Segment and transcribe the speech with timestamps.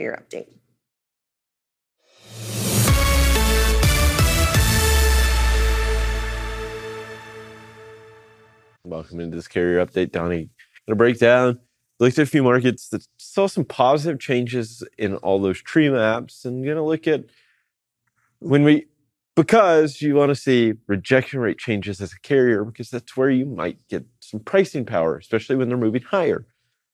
[0.00, 0.46] your update.
[8.84, 10.50] Welcome into this carrier update, Donny.
[10.86, 11.58] Gonna break down.
[11.98, 16.44] Looked at a few markets that saw some positive changes in all those tree maps,
[16.44, 17.24] and gonna look at
[18.38, 18.86] when we
[19.34, 23.46] because you want to see rejection rate changes as a carrier because that's where you
[23.46, 26.46] might get some pricing power, especially when they're moving higher.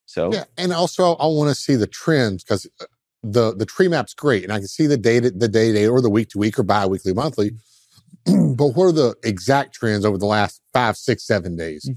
[0.06, 2.86] So Yeah, and also I want to see the trends because uh,
[3.24, 5.86] the the tree map's great, and I can see the data, the day to day,
[5.86, 7.52] or the week to week, or bi-weekly, monthly.
[8.26, 11.90] but what are the exact trends over the last five, six, seven days?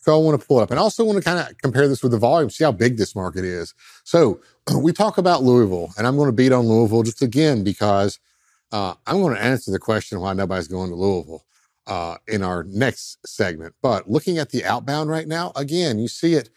[0.00, 2.02] So I want to pull it up, and also want to kind of compare this
[2.02, 3.74] with the volume, see how big this market is.
[4.04, 4.40] So
[4.76, 8.18] we talk about Louisville, and I'm going to beat on Louisville just again because
[8.72, 11.44] uh, I'm going to answer the question why nobody's going to Louisville
[11.86, 13.74] uh, in our next segment.
[13.82, 16.50] But looking at the outbound right now, again, you see it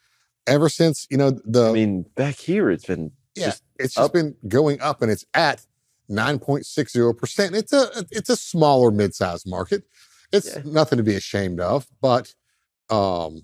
[0.47, 4.05] ever since you know the I mean, back here it's been yeah, just it's just
[4.05, 4.13] up.
[4.13, 5.65] been going up and it's at
[6.09, 7.53] 9.60%.
[7.53, 9.83] It's a it's a smaller mid-sized market.
[10.31, 10.61] It's Yeah.
[10.65, 12.33] nothing to be ashamed of, but
[12.89, 13.43] um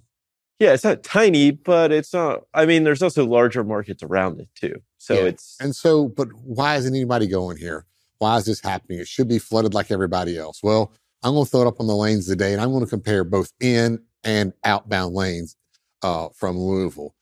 [0.59, 2.41] yeah, it's not tiny, but it's not.
[2.53, 4.75] I mean, there's also larger markets around it too.
[4.99, 5.21] So Yeah.
[5.29, 7.85] it's and so but why isn't anybody going here?
[8.19, 8.99] Why is this happening?
[8.99, 10.61] It should be flooded like everybody else.
[10.61, 12.89] Well, I'm going to throw it up on the lanes today and I'm going to
[12.89, 15.55] compare both in and outbound lanes
[16.03, 17.15] uh, from Louisville.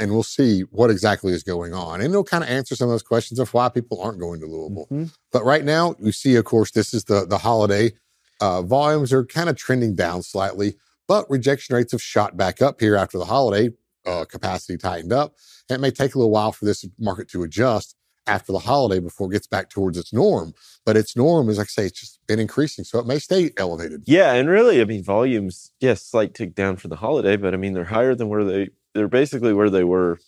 [0.00, 2.00] And we'll see what exactly is going on.
[2.00, 4.46] And it'll kind of answer some of those questions of why people aren't going to
[4.46, 4.86] Louisville.
[4.90, 5.12] Mhm.
[5.30, 7.92] But right now, you see, of course, this is the the holiday.
[8.40, 10.76] Uh, volumes are kind of trending down slightly,
[11.06, 13.70] but rejection rates have shot back up here after the holiday.
[14.06, 15.34] Uh, capacity tightened up,
[15.68, 17.94] and it may take a little while for this market to adjust
[18.26, 20.54] after the holiday before it gets back towards its norm.
[20.86, 23.50] But its norm is, like I say, it's just been increasing, so it may stay
[23.58, 24.04] elevated.
[24.06, 27.58] Yeah, and really, I mean, volumes, yes, slight tick down for the holiday, but I
[27.58, 30.18] mean, they're higher than where they they're basically where they were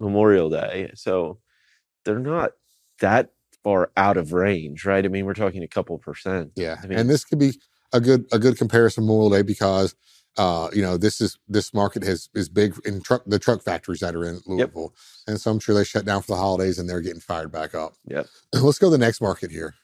[0.00, 0.90] Memorial Day.
[0.94, 1.38] So
[2.04, 2.52] they're not
[3.00, 3.30] that
[3.64, 5.04] far out of range, right?
[5.04, 6.52] I mean, we're talking a couple percent.
[6.56, 7.52] Yeah, I mean- and this could be
[7.92, 9.94] a good a good comparison Memorial Day because
[10.36, 14.00] uh, you know this is this market has is big in truck the truck factories
[14.00, 14.94] that are in Louisville,
[15.26, 17.74] and so I'm sure they shut down for the holidays and they're getting fired back
[17.74, 17.94] up.
[18.06, 18.26] Yep.
[18.52, 19.74] Let's go to the next market here.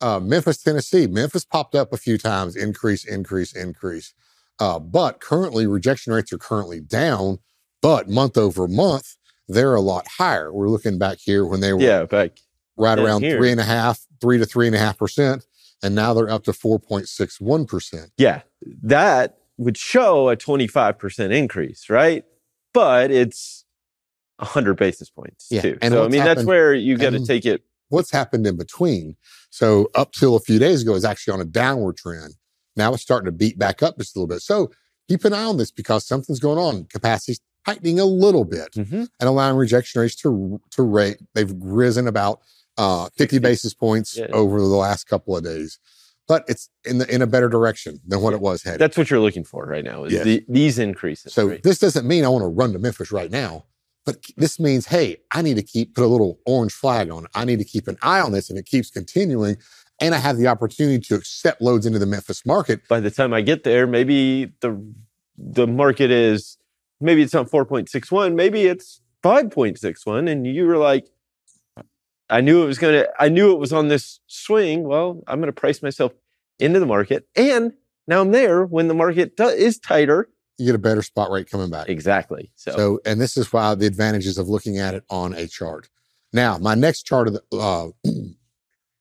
[0.00, 1.06] Uh, Memphis, Tennessee.
[1.06, 4.14] Memphis popped up a few times, increase, increase, increase.
[4.58, 7.38] Uh, but currently, rejection rates are currently down,
[7.82, 9.16] but month over month,
[9.48, 10.52] they're a lot higher.
[10.52, 12.38] We're looking back here when they were Yeah, back
[12.76, 13.36] right around here.
[13.38, 15.44] three and a half, three to three and a half percent,
[15.82, 18.10] and now they're up to four point six one percent.
[18.16, 18.42] yeah,
[18.82, 22.24] that would show a 25% increase, right?
[22.72, 23.64] But it's
[24.38, 25.78] 100 basis points Yeah, too.
[25.82, 27.62] and so I mean, that's where you got to take it.
[27.90, 29.16] What's happened in between?
[29.50, 32.36] So up till a few days ago, is actually on a downward trend.
[32.76, 34.40] Now it's starting to beat back up just a little bit.
[34.42, 34.70] So
[35.08, 36.84] keep an eye on this because something's going on.
[36.86, 39.08] Capacity's tightening a little bit Mhm.
[39.20, 41.18] and allowing rejection rates to to rate.
[41.34, 42.40] They've risen about
[42.78, 44.26] uh, 50 basis points Yeah.
[44.32, 45.78] over the last couple of days,
[46.26, 48.80] but it's in the in a better direction than what it was headed.
[48.80, 50.24] That's what you're looking for right now is Yes.
[50.24, 51.34] the, these increases.
[51.34, 51.62] So right?
[51.62, 53.66] this doesn't mean I want to run to Memphis right now,
[54.06, 57.24] but this means, hey, I need to keep put a little orange flag on.
[57.24, 57.30] it.
[57.34, 59.56] I need to keep an eye on this, and it keeps continuing.
[60.00, 62.80] And I have the opportunity to accept loads into the Memphis market.
[62.88, 64.80] by the time I get there, maybe the
[65.36, 66.56] the market is
[67.00, 70.30] maybe it's not 4.61, maybe it's 5.61.
[70.30, 71.08] And you were like,
[72.28, 74.84] I knew it was gonna, I knew it was on this swing.
[74.84, 76.12] Well, I'm gonna price myself
[76.58, 77.26] into the market.
[77.34, 77.72] And
[78.06, 80.28] now I'm there when the market do- is tighter.
[80.58, 81.88] You get a better spot rate coming back.
[81.88, 82.52] Exactly.
[82.54, 85.88] So, So, and this is why the advantages of looking at it on a chart.
[86.32, 87.88] Now, my next chart of the uh,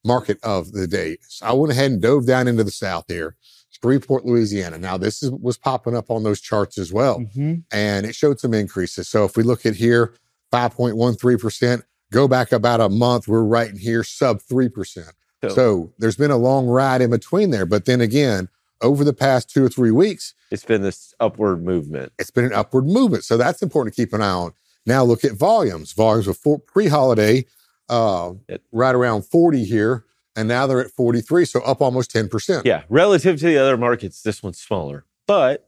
[0.06, 1.18] market of the day.
[1.28, 3.36] So I went ahead and dove down into the south here,
[3.84, 4.78] Shreveport, Louisiana.
[4.78, 7.20] Now, this is, was popping up on those charts as well.
[7.20, 7.64] Mhm.
[7.72, 9.08] and it showed some increases.
[9.08, 10.14] So if we look at here,
[10.52, 15.14] 5.13%, go back about a month, we're right in here, sub 3%.
[15.44, 17.66] So- So, there's been a long ride in between there.
[17.66, 18.50] But then again,
[18.82, 22.12] over the past two or three weeks, it's been this upward movement.
[22.20, 23.24] it's been an upward movement.
[23.24, 24.52] So that's important to keep an eye on.
[24.86, 25.92] Now look at volumes.
[25.94, 27.46] Volumes were pre-holiday,
[27.90, 30.04] uh, It- right around 40 here,
[30.40, 32.64] and now they're at 43, so up almost 10%.
[32.66, 32.84] Yeah.
[32.90, 35.68] Relative to the other markets, this one's smaller, but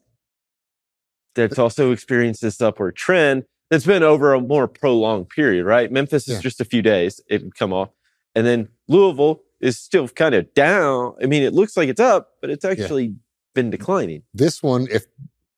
[1.36, 5.92] that's also experienced this upward trend that's been over a more prolonged period, right?
[5.92, 6.42] Memphis is Yeah.
[6.42, 7.90] just a few days, it would come off.
[8.36, 11.16] And then Louisville is still kind of down.
[11.22, 13.16] I mean, it looks like it's up, but it's actually
[13.54, 14.24] been declining.
[14.34, 15.06] this one, if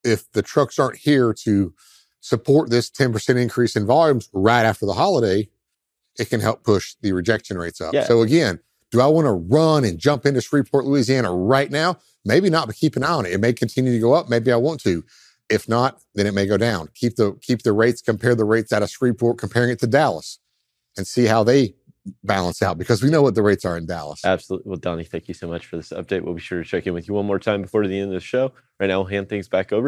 [0.04, 1.74] if the trucks aren't here to
[2.20, 5.48] support this 10% increase in volumes right after the holiday,
[6.20, 7.94] it can help push the rejection rates up.
[7.94, 8.04] Yeah.
[8.06, 8.60] So again,
[8.94, 11.98] do I want to run and jump into Shreveport, Louisiana right now?
[12.24, 13.34] Maybe not, but keep an eye on it.
[13.34, 14.30] It may continue to go up.
[14.30, 15.04] Maybe I want to.
[15.50, 16.90] If not, then it may go down.
[16.94, 20.38] Keep the keep the rates, compare the rates out of Shreveport, comparing it to Dallas.
[20.96, 21.74] and see how they
[22.24, 24.24] balance out because we know what the rates are in Dallas.
[24.24, 24.70] Absolutely.
[24.70, 26.22] Well, Donny, thank you so much for this update.
[26.22, 28.14] We'll be sure to check in with you one more time before the end of
[28.14, 28.52] the show.
[28.80, 29.82] Right now, we'll hand things back over